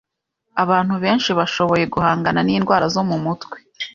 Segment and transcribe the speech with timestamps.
[0.63, 3.57] Abantu benshi bashoboye guhangana n’indwara zo mu mutwe